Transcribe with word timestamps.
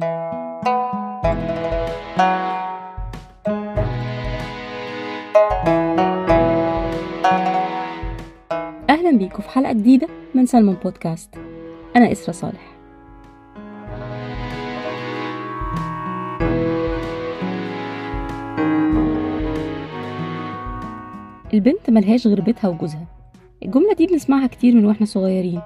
أهلا 0.00 0.10
بيكم 9.12 9.42
في 9.42 9.48
حلقة 9.48 9.72
جديدة 9.72 10.08
من 10.34 10.46
سلمون 10.46 10.74
بودكاست. 10.74 11.34
أنا 11.96 12.12
إسرة 12.12 12.32
صالح. 12.32 12.76
البنت 21.54 21.90
ملهاش 21.90 22.26
غير 22.26 22.40
بيتها 22.40 22.68
وجوزها. 22.68 23.06
الجملة 23.62 23.92
دي 23.92 24.06
بنسمعها 24.06 24.46
كتير 24.46 24.74
من 24.74 24.84
وإحنا 24.84 25.06
صغيرين 25.06 25.62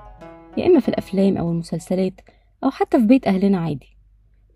يا 0.57 0.67
إما 0.67 0.81
في 0.81 0.89
الأفلام 0.89 1.37
أو 1.37 1.51
المسلسلات 1.51 2.21
أو 2.65 2.71
حتى 2.71 2.99
في 2.99 3.07
بيت 3.07 3.27
أهلنا 3.27 3.59
عادي. 3.59 4.00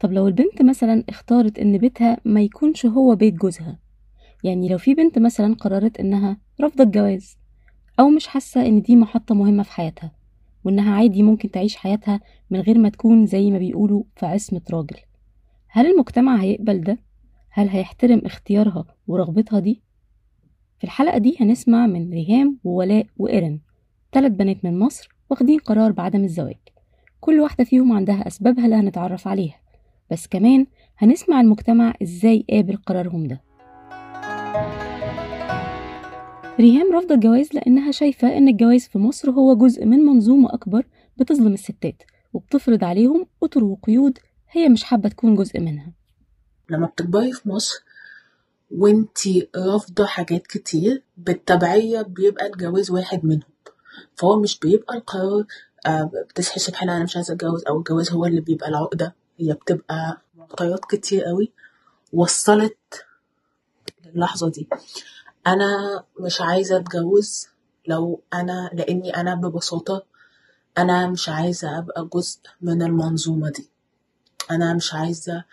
طب 0.00 0.12
لو 0.12 0.28
البنت 0.28 0.62
مثلا 0.62 1.04
اختارت 1.08 1.58
إن 1.58 1.78
بيتها 1.78 2.16
ما 2.24 2.42
يكونش 2.42 2.86
هو 2.86 3.14
بيت 3.16 3.34
جوزها 3.34 3.78
يعني 4.44 4.68
لو 4.68 4.78
في 4.78 4.94
بنت 4.94 5.18
مثلا 5.18 5.54
قررت 5.54 6.00
إنها 6.00 6.36
رافضة 6.60 6.84
الجواز 6.84 7.36
أو 8.00 8.08
مش 8.08 8.26
حاسة 8.26 8.66
إن 8.66 8.82
دي 8.82 8.96
محطة 8.96 9.34
مهمة 9.34 9.62
في 9.62 9.72
حياتها 9.72 10.12
وإنها 10.64 10.94
عادي 10.94 11.22
ممكن 11.22 11.50
تعيش 11.50 11.76
حياتها 11.76 12.20
من 12.50 12.60
غير 12.60 12.78
ما 12.78 12.88
تكون 12.88 13.26
زي 13.26 13.50
ما 13.50 13.58
بيقولوا 13.58 14.02
في 14.16 14.26
عصمة 14.26 14.60
راجل 14.70 14.96
هل 15.68 15.86
المجتمع 15.86 16.36
هيقبل 16.36 16.80
ده؟ 16.80 16.98
هل 17.50 17.68
هيحترم 17.68 18.22
اختيارها 18.24 18.84
ورغبتها 19.06 19.60
دي؟ 19.60 19.82
في 20.78 20.84
الحلقة 20.84 21.18
دي 21.18 21.36
هنسمع 21.40 21.86
من 21.86 22.10
ريهام 22.10 22.58
وولاء 22.64 23.06
وإيرن 23.16 23.58
ثلاث 24.12 24.32
بنات 24.32 24.64
من 24.64 24.78
مصر 24.78 25.08
واخدين 25.30 25.58
قرار 25.58 25.92
بعدم 25.92 26.24
الزواج 26.24 26.56
كل 27.20 27.40
واحدة 27.40 27.64
فيهم 27.64 27.92
عندها 27.92 28.26
أسبابها 28.26 28.64
اللي 28.64 28.76
هنتعرف 28.76 29.28
عليها 29.28 29.56
بس 30.14 30.26
كمان 30.26 30.66
هنسمع 30.98 31.40
المجتمع 31.40 31.94
إزاي 32.02 32.44
قابل 32.50 32.76
قرارهم 32.76 33.26
ده. 33.26 33.40
ريهام 36.60 36.92
رافضة 36.92 37.14
الجواز 37.14 37.48
لأنها 37.54 37.92
شايفة 37.92 38.38
إن 38.38 38.48
الجواز 38.48 38.80
في 38.88 38.98
مصر 38.98 39.30
هو 39.30 39.54
جزء 39.56 39.84
من 39.84 39.98
منظومة 39.98 40.54
أكبر 40.54 40.86
بتظلم 41.16 41.52
الستات 41.52 42.02
وبتفرض 42.32 42.84
عليهم 42.84 43.26
أطر 43.42 43.64
وقيود 43.64 44.18
هي 44.50 44.68
مش 44.68 44.84
حابة 44.84 45.08
تكون 45.08 45.34
جزء 45.34 45.60
منها. 45.60 45.92
لما 46.70 46.86
بتكبري 46.86 47.32
في 47.32 47.48
مصر 47.48 47.84
وانتي 48.70 49.48
رافضة 49.56 50.06
حاجات 50.06 50.46
كتير 50.46 51.02
بالتبعية 51.16 52.02
بيبقى 52.02 52.46
الجواز 52.46 52.90
واحد 52.90 53.24
منهم. 53.24 53.50
فهو 54.16 54.40
مش 54.40 54.58
بيبقى 54.58 54.96
القرار 54.96 55.44
آه، 55.86 56.10
بتصحي 56.30 56.56
الصبح 56.56 56.84
لا 56.84 56.96
أنا 56.96 57.04
مش 57.04 57.16
عايزة 57.16 57.34
أتجوز 57.34 57.64
أو 57.68 57.78
الجواز 57.78 58.10
هو 58.12 58.26
اللي 58.26 58.40
بيبقى 58.40 58.68
العقدة. 58.68 59.14
هي 59.38 59.52
بتبقى 59.52 60.20
معطيات 60.38 60.84
كتير 60.84 61.24
قوي 61.24 61.52
وصلت 62.12 63.04
للحظة 64.14 64.50
دي. 64.50 64.68
أنا 65.46 66.04
مش 66.20 66.40
عايزة 66.40 66.76
أتجوز 66.76 67.48
لو 67.86 68.20
أنا 68.34 68.70
لأني 68.72 69.16
أنا 69.16 69.34
ببساطة 69.34 70.02
أنا 70.78 71.06
مش 71.06 71.28
عايزة 71.28 71.78
أبقى 71.78 72.08
جزء 72.14 72.38
من 72.60 72.82
المنظومة 72.82 73.50
دي. 73.50 73.68
أنا 74.50 74.74
مش 74.74 74.94
عايزة 74.94 75.44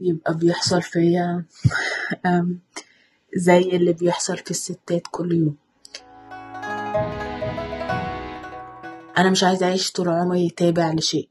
يبقى 0.00 0.34
بيحصل 0.36 0.82
فيا 0.82 1.44
زي 3.36 3.58
اللي 3.58 3.92
بيحصل 3.92 4.36
في 4.36 4.50
الستات 4.50 5.02
كل 5.10 5.32
يوم. 5.32 5.56
أنا 9.18 9.30
مش 9.30 9.44
عايزة 9.44 9.66
أعيش 9.66 9.92
طول 9.92 10.08
عمري 10.08 10.50
تابع 10.50 10.92
لشيء. 10.92 11.28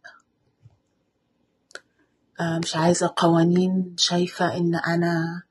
مش 2.41 2.75
عايزة 2.75 3.14
قوانين 3.17 3.95
شايفة 3.97 4.58
إن 4.58 4.75
أنا 4.75 5.41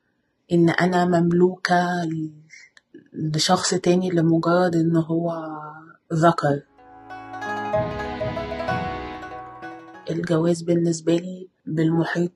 إن 0.51 0.69
أنا 0.69 1.05
مملوكة 1.05 1.87
لشخص 3.13 3.69
تاني 3.73 4.09
لمجرد 4.09 4.75
إن 4.75 4.95
هو 4.95 5.43
ذكر. 6.13 6.61
الجواز 10.09 10.61
بالنسبة 10.61 11.15
لي 11.15 11.47
بالمحيط 11.65 12.31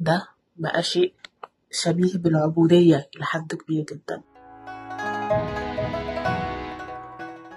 ده 0.00 0.26
بقى 0.56 0.82
شيء 0.82 1.14
شبيه 1.70 2.18
بالعبودية 2.18 3.08
لحد 3.20 3.54
كبير 3.54 3.84
جدا. 3.92 4.22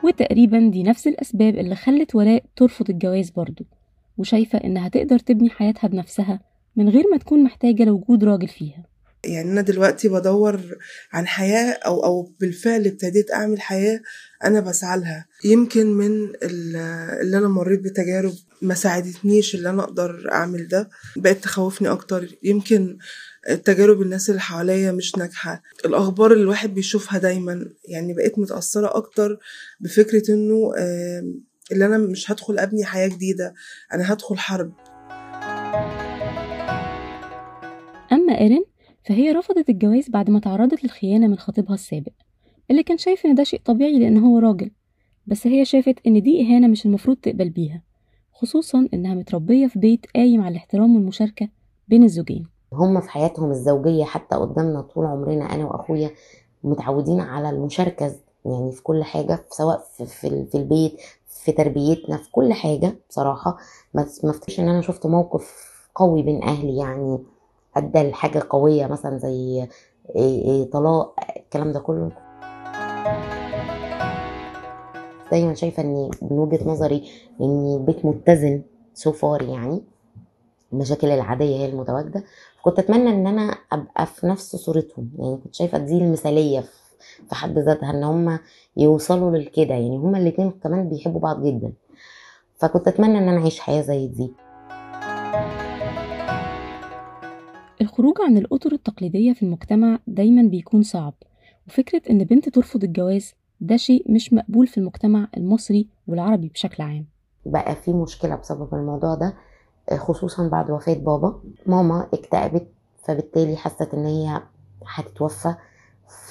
وتقريبا 0.04 0.70
دي 0.74 0.84
نفس 0.84 1.08
الأسباب 1.08 1.56
اللي 1.56 1.76
خلت 1.76 2.16
ولاء 2.16 2.44
ترفض 2.56 2.90
الجواز 2.90 3.30
برضه 3.30 3.66
وشايفة 4.18 4.58
إنها 4.64 4.90
تقدر 4.90 5.20
تبني 5.20 5.50
حياتها 5.50 5.88
بنفسها 5.88 6.40
من 6.76 6.90
غير 6.90 7.04
ما 7.12 7.18
تكون 7.18 7.44
محتاجة 7.44 7.84
لوجود 7.84 8.24
راجل 8.24 8.48
فيها. 8.48 8.86
يعني 9.26 9.52
أنا 9.52 9.62
دلوقتي 9.62 10.08
بدور 10.10 10.60
عن 11.14 11.28
حياة 11.28 11.72
أو 11.86 12.06
أو 12.06 12.32
بالفعل 12.40 12.86
ابتديت 12.86 13.32
أعمل 13.32 13.62
حياة 13.62 14.00
أنا 14.44 14.60
بسعى 14.60 15.00
لها. 15.00 15.26
يمكن 15.46 15.88
من 15.88 16.12
ال- 16.44 16.76
اللي 17.22 17.38
أنا 17.38 17.48
مريت 17.48 17.80
بتجارب 17.80 18.34
ما 18.62 18.74
ساعدتنيش 18.74 19.56
اللي 19.56 19.70
أنا 19.70 19.84
أقدر 19.84 20.30
أعمل 20.32 20.68
ده 20.68 20.90
بقت 21.16 21.38
تخوفني 21.38 21.88
أكتر. 21.92 22.28
يمكن 22.44 22.98
تجارب 23.66 24.02
الناس 24.02 24.30
اللي 24.30 24.42
حواليا 24.42 24.92
مش 24.92 25.16
ناجحة. 25.18 25.62
الأخبار 25.86 26.32
اللي 26.34 26.44
الواحد 26.44 26.74
بيشوفها 26.74 27.20
دايما 27.20 27.66
يعني 27.88 28.14
بقيت 28.14 28.40
متأثرة 28.40 28.98
أكتر 28.98 29.40
بفكرة 29.80 30.32
إنه 30.34 30.72
آم، 30.78 31.42
اللي 31.72 31.86
أنا 31.86 31.98
مش 31.98 32.32
هدخل 32.32 32.60
أبني 32.60 32.86
حياة 32.86 33.08
جديدة 33.08 33.54
أنا 33.94 34.14
هدخل 34.14 34.38
حرب. 34.38 34.72
أما 38.12 38.40
إيرين 38.40 38.64
فهي 39.08 39.32
رفضت 39.32 39.70
الجواز 39.70 40.10
بعد 40.10 40.30
ما 40.30 40.40
تعرضت 40.40 40.84
للخيانة 40.84 41.28
من 41.28 41.38
خطيبها 41.38 41.74
السابق 41.74 42.12
اللي 42.72 42.84
كان 42.84 42.98
شايف 42.98 43.26
إن 43.26 43.36
ده 43.36 43.44
شيء 43.44 43.62
طبيعي 43.66 44.00
لأن 44.00 44.18
هو 44.18 44.40
راجل 44.40 44.72
بس 45.28 45.48
هي 45.48 45.66
شافت 45.66 45.96
إن 46.08 46.22
دي 46.22 46.42
إهانة 46.42 46.68
مش 46.68 46.86
المفروض 46.86 47.18
تقبل 47.18 47.50
بيها 47.50 47.82
خصوصا 48.34 48.88
إنها 48.94 49.14
متربية 49.14 49.68
في 49.68 49.80
بيت 49.80 50.06
قايم 50.16 50.42
على 50.42 50.52
الاحترام 50.52 50.96
والمشاركة 50.96 51.50
بين 51.88 52.04
الزوجين. 52.04 52.48
هم 52.74 53.02
في 53.02 53.10
حياتهم 53.10 53.52
الزوجية 53.52 54.04
حتى 54.04 54.36
قدامنا 54.36 54.82
طول 54.82 55.06
عمرنا 55.06 55.54
أنا 55.56 55.66
وأخويا 55.66 56.12
متعودين 56.64 57.20
على 57.20 57.50
المشاركة 57.50 58.16
يعني 58.46 58.72
في 58.72 58.84
كل 58.84 59.04
حاجة 59.04 59.46
سواء 59.52 59.84
في, 59.98 60.06
في, 60.06 60.46
في 60.52 60.58
البيت 60.58 61.02
في 61.44 61.52
تربيتنا 61.52 62.18
في 62.18 62.32
كل 62.32 62.54
حاجة 62.54 62.96
بصراحة. 63.10 63.58
ما 63.94 64.02
افتكرش 64.24 64.60
إن 64.60 64.70
أنا 64.70 64.82
شفت 64.82 65.06
موقف 65.06 65.66
قوي 65.96 66.22
بين 66.24 66.44
أهلي 66.44 66.78
يعني 66.78 67.20
أدى 67.78 68.00
لحاجة 68.10 68.44
قوية 68.50 68.88
مثلا 68.88 69.18
زي 69.18 69.64
إيه 70.16 70.42
إيه 70.46 70.70
طلاق 70.70 71.16
الكلام 71.38 71.72
ده 71.72 71.80
كله. 71.80 72.12
دايما 75.32 75.54
شايفة 75.54 75.84
إن 75.84 76.10
من 76.22 76.40
وجهة 76.40 76.70
نظري 76.70 77.10
إن 77.42 77.76
البيت 77.80 78.06
متزن 78.06 78.62
سو 78.94 79.12
فار 79.12 79.42
يعني. 79.42 79.82
المشاكل 80.74 81.08
العادية 81.08 81.56
هي 81.58 81.66
المتواجدة. 81.66 82.24
كنت 82.64 82.80
أتمنى 82.80 83.10
إن 83.10 83.28
أنا 83.28 83.58
أبقى 83.72 84.06
في 84.06 84.28
نفس 84.28 84.56
صورتهم 84.56 85.10
يعني 85.20 85.38
كنت 85.44 85.56
شايفة 85.56 85.78
دي 85.78 85.98
المثالية 85.98 86.60
في- 86.60 86.85
في 87.30 87.36
حد 87.36 87.58
ذاتها 87.60 87.90
إن 87.92 88.04
هم 88.04 88.40
يوصلوا 88.78 89.38
للكده. 89.38 89.74
يعني 89.74 89.98
هما 89.98 90.18
الاتنين 90.18 90.52
كمان 90.52 90.90
بيحبوا 90.90 91.20
بعض 91.20 91.44
جدا. 91.46 91.74
فكنت 92.58 92.88
أتمنى 92.88 93.18
إن 93.18 93.30
أنا 93.30 93.42
أعيش 93.42 93.60
حياة 93.60 93.82
زي 93.82 94.08
دي. 94.08 94.32
الخروج 97.82 98.16
عن 98.22 98.38
الأطر 98.38 98.72
التقليدية 98.72 99.34
في 99.34 99.44
المجتمع 99.44 100.00
دايما 100.08 100.42
بيكون 100.50 100.84
صعب 100.84 101.14
وفكرة 101.68 102.02
إن 102.10 102.24
بنت 102.24 102.50
ترفض 102.50 102.84
الجواز 102.84 103.34
ده 103.62 103.78
شيء 103.78 104.12
مش 104.12 104.34
مقبول 104.34 104.68
في 104.68 104.78
المجتمع 104.78 105.28
المصري 105.38 105.88
والعربي 106.08 106.50
بشكل 106.50 106.84
عام. 106.84 107.06
بقى 107.46 107.76
في 107.76 107.94
مشكلة 107.94 108.36
بسبب 108.36 108.74
الموضوع 108.74 109.16
ده 109.16 109.34
خصوصا 109.98 110.48
بعد 110.48 110.72
وفاة 110.72 110.94
بابا. 110.94 111.42
ماما 111.66 112.08
اكتئبت 112.14 112.68
فبالتالي 113.04 113.56
حست 113.58 113.94
إن 113.94 114.06
هي 114.06 114.42
هتتوفى. 114.88 115.56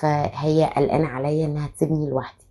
فهي 0.00 0.72
قلقانة 0.76 1.06
عليا 1.06 1.46
إنها 1.46 1.68
تسيبني 1.76 2.10
لوحدي 2.10 2.44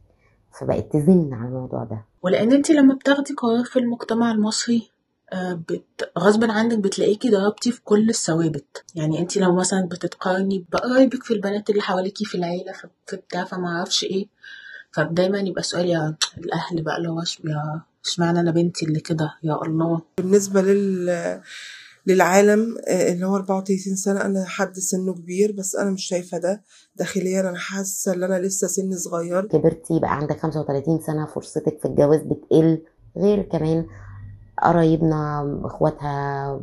فبقت 0.59 0.93
تزن 0.93 1.33
على 1.33 1.47
الموضوع 1.47 1.83
ده. 1.83 2.05
ولأن 2.21 2.51
أنت 2.53 2.71
لما 2.71 2.93
بتاخدي 2.93 3.33
قرار 3.33 3.65
في 3.65 3.79
المجتمع 3.79 4.31
المصري 4.31 4.89
آه، 5.33 5.53
بت... 5.69 6.11
غصب 6.19 6.43
عنك 6.51 6.77
بتلاقيكي 6.77 7.29
ضربتي 7.29 7.71
في 7.71 7.81
كل 7.83 8.09
الثوابت. 8.09 8.83
يعني 8.95 9.19
أنت 9.19 9.37
لو 9.37 9.55
مثلا 9.55 9.85
بتتقارني 9.85 10.65
بقرايبك 10.71 11.23
في 11.23 11.33
البنات 11.33 11.69
اللي 11.69 11.81
حواليكي 11.81 12.25
في 12.25 12.35
العيلة 12.35 12.71
في 13.07 13.15
بتاع 13.15 13.43
فما 13.43 13.67
أعرفش 13.67 14.03
إيه 14.03 14.27
فدايما 14.91 15.39
يبقى 15.39 15.63
سؤال 15.63 15.85
يا 15.89 16.15
الأهل 16.37 16.81
بقى 16.81 16.97
اللي 16.97 17.09
هو 17.09 17.23
اشمعنى 18.05 18.39
أنا 18.39 18.51
بنتي 18.51 18.85
اللي 18.85 18.99
كده؟ 18.99 19.33
يا 19.43 19.61
الله. 19.63 20.01
بالنسبة 20.17 20.61
لل 20.61 21.41
للعالم 22.07 22.77
آه، 22.87 23.11
اللي 23.13 23.25
هو 23.25 23.35
34 23.35 23.95
سنة. 23.95 24.21
أنا 24.25 24.45
حد 24.45 24.73
سنه 24.73 25.13
كبير 25.13 25.51
بس 25.51 25.75
أنا 25.75 25.91
مش 25.91 26.05
شايفة 26.05 26.37
ده 26.37 26.63
داخليا. 26.95 27.39
أنا 27.39 27.57
حاسة 27.57 28.13
إن 28.13 28.23
أنا 28.23 28.39
لسه 28.39 28.67
سن 28.67 28.97
صغير. 28.97 29.45
كبرتي 29.47 29.99
بقى 29.99 30.15
عندك 30.17 30.39
35 30.39 31.01
سنة 31.01 31.25
فرصتك 31.25 31.79
في 31.81 31.85
الجواز 31.87 32.19
بتقل. 32.21 32.81
غير 33.17 33.41
كمان 33.41 33.85
قرايبنا 34.63 35.41
إخواتها 35.65 36.61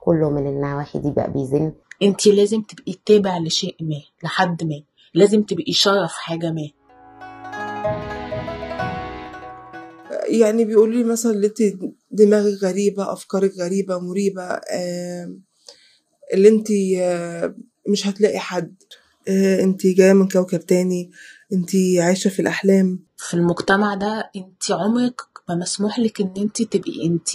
كله 0.00 0.30
من 0.30 0.46
النواحي 0.46 0.98
دي 0.98 1.10
بقى 1.10 1.32
بيزن. 1.32 1.72
أنت 2.02 2.26
لازم 2.26 2.62
تبقي 2.62 2.94
تابع 3.06 3.38
لشيء 3.38 3.76
ما 3.80 4.00
لحد 4.24 4.64
ما. 4.64 4.82
لازم 5.14 5.42
تبقي 5.42 5.72
شرف 5.72 6.12
حاجة 6.12 6.50
ما. 6.50 6.68
يعني 10.28 10.64
بيقولوا 10.64 10.94
لي 10.94 11.04
مثلا 11.04 11.32
اللي 11.32 11.46
انت 11.46 11.58
دماغك 12.12 12.62
غريبة 12.62 13.12
أفكارك 13.12 13.52
غريبة 13.58 13.98
مريبة 13.98 14.60
اللي 16.34 16.48
أنت 16.48 16.68
مش 17.88 18.06
هتلاقي 18.06 18.38
حد. 18.38 18.74
آه، 19.28 19.62
أنت 19.62 19.86
جاية 19.86 20.12
من 20.12 20.28
كوكب 20.28 20.60
تاني 20.60 21.10
أنت 21.52 21.70
عايشة 21.98 22.28
في 22.28 22.42
الأحلام. 22.42 22.98
في 23.16 23.34
المجتمع 23.34 23.94
ده 23.94 24.30
أنت 24.36 24.70
عمرك 24.70 25.20
ما 25.48 25.54
مسموح 25.54 25.98
لك 25.98 26.20
إن 26.20 26.32
أنت 26.38 26.62
تبقي 26.62 27.06
أنت. 27.06 27.28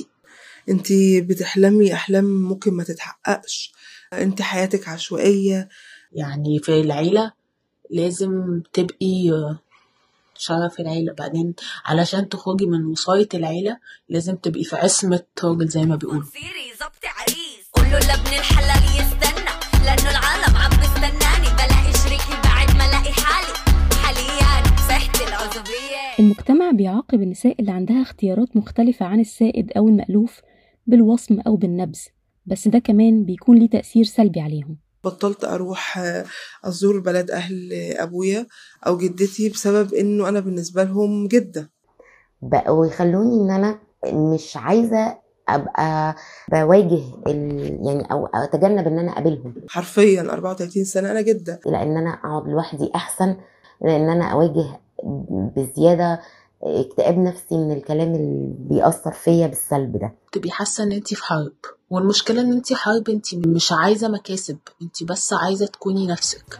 أنت 0.69 0.87
بتحلمي 1.29 1.93
أحلام 1.93 2.25
ممكن 2.25 2.73
ما 2.73 2.83
تتحققش. 2.83 3.73
أنت 4.13 4.41
حياتك 4.41 4.87
عشوائية. 4.87 5.69
يعني 6.11 6.59
في 6.59 6.81
العيلة 6.81 7.31
لازم 7.91 8.61
تبقي 8.73 9.31
شرف 10.37 10.79
العيلة. 10.79 11.13
بعدين 11.13 11.53
علشان 11.85 12.29
تخرجي 12.29 12.65
من 12.65 12.85
وصاية 12.85 13.29
العيلة 13.33 13.77
لازم 14.09 14.35
تبقي 14.35 14.63
في 14.63 14.75
عصمة 14.75 15.23
راجل 15.43 15.67
زي 15.67 15.85
ما 15.85 15.95
بيقولوا. 15.95 16.23
عريس. 17.19 17.69
قوله 17.73 17.99
لابن 17.99 18.27
الحلال 18.27 18.83
يستنى 18.99 19.51
لأنه 19.85 20.09
العالم 20.09 20.55
عم 20.57 20.69
بستناني 20.69 21.49
بلاقي 21.55 21.93
شريكي 22.03 22.41
بعد 22.43 22.77
ما 22.77 22.85
الاقي 22.85 23.11
حالي. 23.13 23.53
حاليا 24.03 24.63
صحتي 24.89 25.27
العزوبية. 25.27 25.97
المجتمع 26.19 26.71
بيعاقب 26.71 27.21
النساء 27.21 27.55
اللي 27.59 27.71
عندها 27.71 28.01
اختيارات 28.01 28.57
مختلفة 28.57 29.05
عن 29.05 29.19
السائد 29.19 29.71
أو 29.77 29.87
المألوف 29.87 30.41
بالوصم 30.87 31.39
أو 31.47 31.55
بالنبذ 31.55 31.99
بس 32.45 32.67
ده 32.67 32.79
كمان 32.79 33.25
بيكون 33.25 33.57
ليه 33.57 33.69
تأثير 33.69 34.03
سلبي 34.03 34.39
عليهم. 34.39 34.77
بطلت 35.03 35.43
أروح 35.43 35.97
آه، 35.97 36.25
أزور 36.65 36.99
بلد 36.99 37.31
أهل 37.31 37.73
أبويا 37.97 38.47
أو 38.87 38.97
جدتي 38.97 39.49
بسبب 39.49 39.93
إنه 39.93 40.29
أنا 40.29 40.39
بالنسبة 40.39 40.83
لهم 40.83 41.27
جدة. 41.27 41.71
بقوا 42.41 42.85
يخلوني 42.85 43.41
إن 43.41 43.51
أنا 43.51 43.79
مش 44.13 44.57
عايزة 44.57 45.17
أبقى 45.49 46.15
بواجه 46.51 47.01
ال... 47.27 47.79
يعني 47.87 48.11
أو 48.11 48.25
أتجنب 48.25 48.87
إن 48.87 48.99
أنا 48.99 49.11
أقابلهم. 49.11 49.53
حرفيا 49.69 50.21
34 50.21 50.83
سنة 50.85 51.11
أنا 51.11 51.21
جدة. 51.21 51.59
لأن 51.65 51.97
أنا 51.97 52.09
أقعد 52.09 52.47
لوحدي 52.47 52.91
أحسن 52.95 53.35
لأن 53.81 54.09
أنا 54.09 54.25
أواجه 54.25 54.79
بزيادة 55.57 56.19
اكتئاب 56.63 57.17
نفسي 57.17 57.57
من 57.57 57.71
الكلام 57.71 58.15
اللي 58.15 58.53
بيأثر 58.59 59.11
فيا 59.11 59.47
بالسلب 59.47 59.97
ده. 59.97 60.13
تبقي 60.31 60.51
حاسة 60.51 60.83
إن 60.83 60.91
انت 60.91 61.13
في 61.13 61.23
حرب. 61.23 61.53
والمشكلة 61.89 62.41
إن 62.41 62.51
انت 62.51 62.73
حرب 62.73 63.09
انت 63.09 63.35
مش 63.35 63.71
عايزة 63.71 64.07
مكاسب. 64.07 64.57
انت 64.81 65.03
بس 65.03 65.33
عايزة 65.33 65.65
تكوني 65.65 66.07
نفسك. 66.07 66.59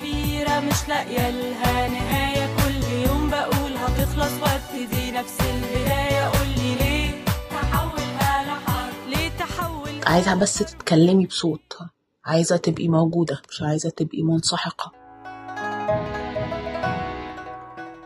كبيرة 0.00 0.60
مش 0.60 0.88
لاقية 0.88 1.30
لها 1.30 1.88
نهاية. 1.88 2.46
كل 2.56 3.08
يوم 3.08 3.30
بقول 3.30 3.72
هتخلص 3.76 4.32
وابتدي 4.42 5.10
نفس 5.10 5.40
البداية 5.40 6.24
قولي 6.38 6.74
ليه 6.74 7.24
تحولها 7.50 8.42
لحرب؟ 8.46 9.08
ليه 9.08 9.28
تحول؟ 9.38 9.90
عايزة 10.06 10.34
بس 10.34 10.58
تتكلمي 10.58 11.26
بصوت 11.26 11.78
عايزة 12.24 12.56
تبقي 12.56 12.88
موجودة 12.88 13.42
مش 13.50 13.62
عايزة 13.62 13.90
تبقي 13.90 14.22
منسحقة. 14.22 14.92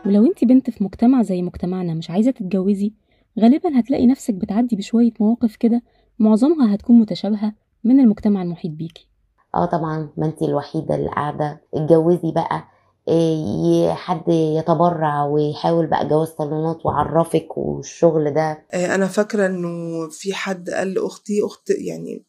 ولو 0.05 0.25
انت 0.25 0.43
بنت 0.43 0.69
في 0.69 0.83
مجتمع 0.83 1.21
زي 1.21 1.41
مجتمعنا 1.41 1.93
مش 1.93 2.09
عايزة 2.09 2.31
تتجوزي 2.31 2.93
غالبا 3.39 3.79
هتلاقي 3.79 4.07
نفسك 4.07 4.33
بتعدي 4.33 4.75
بشوية 4.75 5.11
مواقف 5.19 5.55
كده 5.55 5.81
معظمها 6.19 6.75
هتكون 6.75 6.99
متشابهة 6.99 7.53
من 7.83 7.99
المجتمع 7.99 8.41
المحيط 8.41 8.71
بيكي. 8.71 9.07
آه 9.55 9.65
طبعا 9.65 10.09
ما 10.17 10.25
انتي 10.25 10.45
الوحيدة 10.45 10.95
اللي 10.95 11.09
قاعدة. 11.09 11.61
اتجوزي 11.73 12.31
بقى 12.31 12.67
إيه 13.07 13.93
حد 13.93 14.23
يتبرع 14.29 15.25
ويحاول 15.25 15.87
بقى 15.87 16.07
جواز 16.07 16.27
صالونات 16.27 16.85
وعرفك 16.85 17.57
والشغل 17.57 18.33
ده. 18.33 18.65
آه، 18.73 18.95
أنا 18.95 19.07
فاكرة 19.07 19.45
إنه 19.45 19.69
في 20.09 20.33
حد 20.33 20.69
قال 20.69 20.93
لأختي 20.93 21.45
أخت 21.45 21.69
يعني 21.69 22.23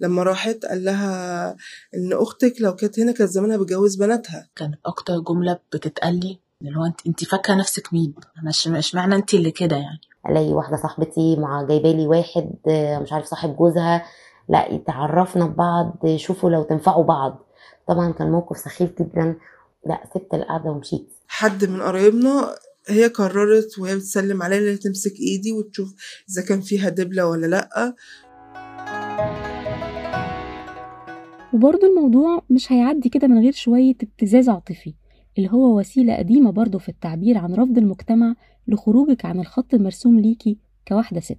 لما 0.00 0.22
راحت 0.22 0.64
قال 0.66 0.84
لها 0.84 1.50
إن 1.94 2.12
أختك 2.12 2.54
لو 2.60 2.74
كانت 2.74 3.00
هنا 3.00 3.12
كانت 3.12 3.30
زمانها 3.30 3.56
بتجوز 3.56 3.96
بناتها. 3.96 4.48
كان 4.56 4.74
أكتر 4.86 5.18
جملة 5.20 5.58
بتتقالي 5.72 6.38
اللي 6.62 6.76
هو 6.78 6.84
انت 6.84 7.06
انت 7.06 7.24
فاكرة 7.24 7.54
نفسك 7.54 7.92
مين؟ 7.92 8.14
مش 8.44 8.68
مش 8.68 8.94
معنى 8.94 9.14
انت 9.14 9.34
اللي 9.34 9.50
كده 9.50 9.76
يعني. 9.76 10.00
الاقي 10.28 10.52
واحدة 10.52 10.76
صاحبتي 10.76 11.36
مع 11.36 11.62
جايبالي 11.62 12.06
واحد 12.06 12.50
آه، 12.68 12.98
مش 12.98 13.12
عارف 13.12 13.26
صاحب 13.26 13.56
جوزها. 13.56 14.04
لا 14.48 14.82
تعرفنا 14.86 15.46
ببعض 15.46 16.16
شوفوا 16.16 16.50
لو 16.50 16.62
تنفعوا 16.62 17.04
بعض. 17.04 17.46
طبعا 17.88 18.12
كان 18.12 18.30
موقف 18.30 18.58
سخيف 18.58 18.90
جدا. 19.02 19.36
لا 19.86 20.00
سبت 20.14 20.34
القعدة 20.34 20.70
ومشيت. 20.70 21.08
حد 21.28 21.64
من 21.64 21.82
قرايبنا 21.82 22.54
هي 22.88 23.06
قررت 23.06 23.78
وهي 23.78 23.96
بتسلم 23.96 24.42
عليا 24.42 24.58
إنها 24.58 24.76
تمسك 24.76 25.12
إيدي 25.20 25.52
وتشوف 25.52 25.94
إذا 26.30 26.42
كان 26.48 26.60
فيها 26.60 26.88
دبلة 26.88 27.26
ولا 27.26 27.46
لأ. 27.46 27.94
وبرضه 31.54 31.86
الموضوع 31.86 32.42
مش 32.50 32.72
هيعدي 32.72 33.08
كده 33.08 33.26
من 33.26 33.38
غير 33.38 33.52
شوية 33.52 33.94
ابتزاز 34.02 34.48
عاطفي. 34.48 34.94
اللي 35.38 35.50
هو 35.50 35.78
وسيلة 35.78 36.16
قديمة 36.16 36.50
برضه 36.52 36.78
في 36.78 36.88
التعبير 36.88 37.38
عن 37.38 37.54
رفض 37.54 37.78
المجتمع 37.78 38.34
لخروجك 38.68 39.24
عن 39.24 39.40
الخط 39.40 39.74
المرسوم 39.74 40.20
ليكي 40.20 40.58
كواحدة 40.88 41.20
ست. 41.20 41.38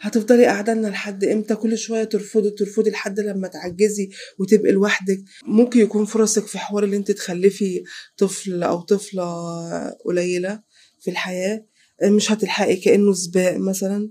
هتفضلي 0.00 0.44
قاعدة 0.46 0.74
لنا 0.74 0.88
لحد 0.88 1.24
إمتى؟ 1.24 1.54
كل 1.54 1.78
شوية 1.78 2.04
ترفضي 2.04 2.50
ترفضي 2.50 2.90
لحد 2.90 3.20
لما 3.20 3.48
تعجزي 3.48 4.08
وتبقي 4.38 4.72
لوحدك. 4.72 5.18
ممكن 5.46 5.80
يكون 5.80 6.04
فرصك 6.04 6.46
في 6.46 6.58
حوار 6.58 6.84
اللي 6.84 6.96
انت 6.96 7.10
تخلفي 7.10 7.84
طفل 8.18 8.62
أو 8.62 8.80
طفلة 8.80 9.24
قليلة 10.04 10.60
في 11.00 11.10
الحياة 11.10 11.64
مش 12.04 12.32
هتلحقي 12.32 12.76
كأنه 12.76 13.12
سباق 13.12 13.56
مثلا. 13.56 14.08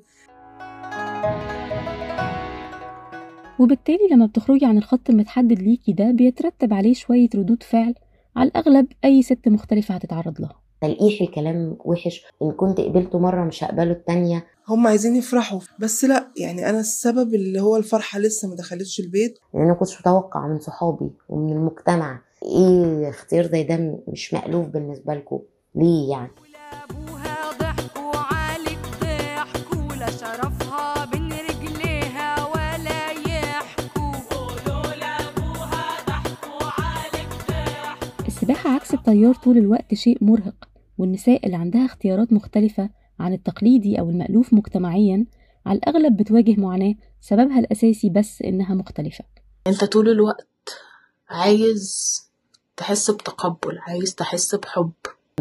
وبالتالي 3.59 4.07
لما 4.11 4.25
بتخرجي 4.25 4.65
عن 4.65 4.77
الخط 4.77 5.09
المتحدد 5.09 5.59
ليكي 5.61 5.93
ده 5.93 6.11
بيترتب 6.11 6.73
عليه 6.73 6.93
شوية 6.93 7.29
ردود 7.35 7.63
فعل 7.63 7.93
على 8.35 8.49
الأغلب 8.49 8.87
أي 9.05 9.21
ست 9.21 9.47
مختلفة 9.47 9.95
هتتعرض 9.95 10.41
لها. 10.41 10.61
تلقيح 10.81 11.21
الكلام 11.21 11.77
وحش. 11.85 12.25
إن 12.41 12.51
كنت 12.51 12.79
قبلته 12.81 13.19
مرة 13.19 13.43
مش 13.43 13.63
هقبله 13.63 13.91
التانية. 13.91 14.45
هم 14.67 14.87
عايزين 14.87 15.15
يفرحوا. 15.15 15.59
بس 15.79 16.05
لا 16.05 16.27
يعني 16.37 16.69
أنا 16.69 16.79
السبب 16.79 17.33
اللي 17.35 17.61
هو 17.61 17.77
الفرحة 17.77 18.19
لسه 18.19 18.47
ما 18.47 18.55
دخلتش 18.55 18.99
البيت. 18.99 19.39
لأن 19.53 19.63
أنا 19.63 19.73
كنتش 19.73 19.99
متوقع 20.01 20.47
من 20.47 20.59
صحابي 20.59 21.11
ومن 21.29 21.51
المجتمع 21.51 22.21
إيه 22.45 23.09
اختيار 23.09 23.45
زي 23.47 23.63
ده 23.63 23.99
مش 24.07 24.33
مألوف 24.33 24.67
بالنسبة 24.67 25.13
لكم. 25.13 25.39
ليه 25.75 26.11
يعني؟ 26.11 26.31
عكس 38.67 38.93
التيار 38.93 39.35
طول 39.35 39.57
الوقت 39.57 39.93
شيء 39.93 40.17
مرهق 40.21 40.69
والنساء 40.97 41.45
اللي 41.45 41.57
عندها 41.57 41.85
اختيارات 41.85 42.33
مختلفة 42.33 42.89
عن 43.19 43.33
التقليدي 43.33 43.99
أو 43.99 44.09
المألوف 44.09 44.53
مجتمعيا 44.53 45.25
على 45.65 45.77
الأغلب 45.77 46.17
بتواجه 46.17 46.55
معاناة 46.61 46.93
سببها 47.21 47.59
الأساسي 47.59 48.09
بس 48.09 48.41
إنها 48.41 48.73
مختلفة. 48.75 49.23
أنت 49.67 49.83
طول 49.83 50.09
الوقت 50.09 50.47
عايز 51.29 52.15
تحس 52.77 53.11
بتقبل 53.11 53.77
عايز 53.87 54.15
تحس 54.15 54.55
بحب. 54.55 54.91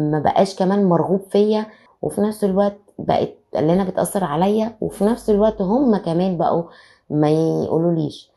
ما 0.01 0.19
بقاش 0.19 0.55
كمان 0.55 0.83
مرغوب 0.85 1.21
فيا 1.31 1.65
وفي 2.01 2.21
نفس 2.21 2.43
الوقت 2.43 2.77
بقت 2.99 3.35
اللي 3.55 3.73
أنا 3.73 3.83
بتأثر 3.89 4.23
عليا 4.23 4.77
وفي 4.81 5.03
نفس 5.05 5.29
الوقت 5.29 5.61
هم 5.61 5.97
كمان 5.97 6.37
بقوا 6.37 6.63
ما 7.09 7.29
يقولوليش. 7.29 8.29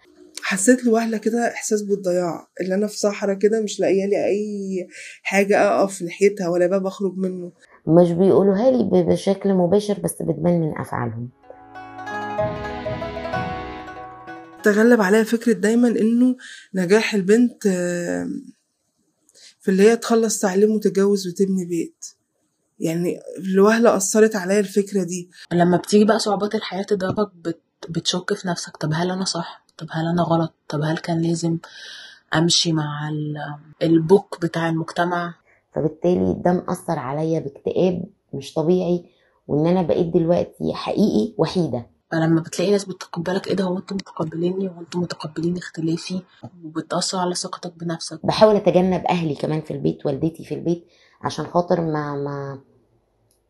حسيت 0.48 0.84
لوهلة 0.84 1.18
كده 1.18 1.48
إحساس 1.48 1.82
بالضياع 1.82 2.48
اللي 2.60 2.74
أنا 2.74 2.86
في 2.86 2.98
صحراء 2.98 3.38
كده 3.38 3.60
مش 3.60 3.80
لاقية 3.80 4.06
لي 4.06 4.24
أي 4.26 4.88
حاجة 5.22 5.60
أقف 5.68 6.02
ناحيتها 6.02 6.48
ولا 6.48 6.66
باب 6.66 6.86
أخرج 6.86 7.16
منه. 7.16 7.52
مش 7.86 8.10
بيقولوها 8.12 8.70
لي 8.70 9.04
بشكل 9.04 9.54
مباشر 9.54 10.00
بس 10.00 10.12
بتبان 10.22 10.60
من 10.60 10.78
أفعالهم. 10.78 11.28
تغلب 14.62 15.00
عليا 15.00 15.22
فكرة 15.22 15.52
دايما 15.52 15.88
إنه 15.88 16.36
نجاح 16.74 17.14
البنت 17.14 17.62
في 19.60 19.68
اللي 19.68 19.82
هي 19.82 19.96
تخلص 19.96 20.40
تعليم 20.40 20.70
وتتجوز 20.70 21.28
وتبني 21.28 21.64
بيت. 21.64 22.04
يعني 22.80 23.20
الوهلة 23.38 23.96
أثرت 23.96 24.36
عليا 24.36 24.60
الفكرة 24.60 25.02
دي. 25.02 25.30
لما 25.52 25.76
بتيجي 25.76 26.04
بقى 26.04 26.18
صعوبات 26.18 26.54
الحياة 26.54 26.82
تضربك 26.82 27.30
بت... 27.34 27.60
بتشك 27.88 28.34
في 28.34 28.48
نفسك 28.48 28.76
طب 28.76 28.90
هل 28.94 29.10
أنا 29.10 29.24
صح؟ 29.24 29.67
طب 29.78 29.86
هل 29.90 30.06
أنا 30.06 30.22
غلط؟ 30.22 30.54
طب 30.68 30.82
هل 30.82 30.98
كان 30.98 31.22
لازم 31.22 31.58
أمشي 32.34 32.72
مع 32.72 33.08
ال... 33.08 33.36
البوك 33.82 34.38
بتاع 34.42 34.68
المجتمع؟ 34.68 35.34
فبالتالي 35.74 36.34
ده 36.44 36.52
مأثر 36.52 36.98
عليا 36.98 37.40
باكتئاب 37.40 38.04
مش 38.34 38.54
طبيعي 38.54 39.04
وإن 39.48 39.66
أنا 39.66 39.82
بقيت 39.82 40.06
دلوقتي 40.06 40.74
حقيقي 40.74 41.34
وحيدة. 41.38 41.86
فلما 42.10 42.40
بتلاقي 42.40 42.70
ناس 42.70 42.84
بتتقبلك 42.84 43.48
إيه 43.48 43.54
ده؟ 43.54 43.64
هو 43.64 43.76
أنتوا 43.78 43.96
متقبليني؟ 43.96 44.68
وانتوا 44.68 45.00
متقبلين 45.00 45.56
اختلافي؟ 45.56 46.22
وبتأثر 46.64 47.18
على 47.18 47.34
ثقتك 47.34 47.72
بنفسك؟ 47.78 48.26
بحاول 48.26 48.56
أتجنب 48.56 49.04
أهلي 49.10 49.34
كمان 49.34 49.60
في 49.60 49.70
البيت 49.70 50.06
والدتي 50.06 50.44
في 50.44 50.54
البيت 50.54 50.86
عشان 51.22 51.46
خاطر 51.46 51.80
ما 51.80 52.14
ما 52.16 52.58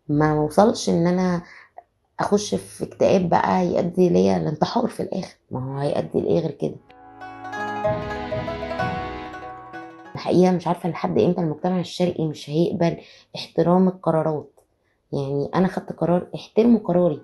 ما 0.08 0.38
اوصلش 0.38 0.88
إن 0.88 1.06
أنا 1.06 1.42
أخش 2.20 2.54
في 2.54 2.84
اكتئاب 2.84 3.28
بقى 3.28 3.66
يؤدي 3.66 4.08
ليا 4.08 4.36
الانتحار 4.36 4.86
في 4.86 5.00
الآخر. 5.02 5.36
ما 5.50 5.64
هو 5.64 5.78
هيؤدي 5.78 6.20
لإيه 6.20 6.38
غير 6.40 6.50
كده؟ 6.50 6.74
الحقيقة 10.14 10.50
مش 10.52 10.66
عارفة 10.66 10.88
لحد 10.88 11.18
إمتى 11.18 11.40
المجتمع 11.40 11.80
الشرقي 11.80 12.26
مش 12.26 12.50
هيقبل 12.50 12.96
احترام 13.36 13.88
القرارات. 13.88 14.60
يعني 15.12 15.48
أنا 15.54 15.68
خدت 15.68 15.92
قرار 15.92 16.28
احترموا 16.34 16.80
قراري. 16.80 17.20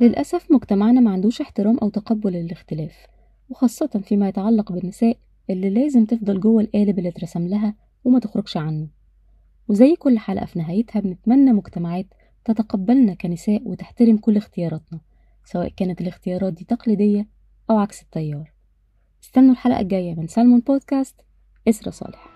للأسف 0.00 0.50
مجتمعنا 0.50 1.00
ما 1.00 1.10
عندوش 1.10 1.40
احترام 1.40 1.78
أو 1.78 1.88
تقبل 1.88 2.32
للاختلاف 2.32 3.06
وخاصة 3.50 3.86
فيما 4.04 4.28
يتعلق 4.28 4.72
بالنساء 4.72 5.16
اللي 5.50 5.70
لازم 5.70 6.04
تفضل 6.04 6.40
جوه 6.40 6.62
القالب 6.62 6.98
اللي 6.98 7.08
اترسم 7.08 7.48
لها 7.48 7.74
وما 8.04 8.18
تخرجش 8.18 8.56
عنه. 8.56 8.99
وزي 9.70 9.96
كل 9.96 10.18
حلقة 10.18 10.46
في 10.46 10.58
نهايتها 10.58 11.00
بنتمنى 11.00 11.52
مجتمعات 11.52 12.06
تتقبلنا 12.44 13.14
كنساء 13.14 13.62
وتحترم 13.68 14.16
كل 14.16 14.36
اختياراتنا 14.36 15.00
سواء 15.44 15.68
كانت 15.68 16.00
الاختيارات 16.00 16.52
دي 16.52 16.64
تقليدية 16.64 17.28
أو 17.70 17.78
عكس 17.78 18.02
التيار. 18.02 18.52
استنوا 19.22 19.52
الحلقة 19.52 19.80
الجاية 19.80 20.14
من 20.14 20.26
سالمون 20.26 20.60
بودكاست 20.60 21.20
إسرة 21.68 21.90
صالح. 21.90 22.28